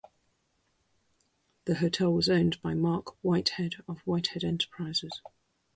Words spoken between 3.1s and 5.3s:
Whitehead of Whitehead Enterprises.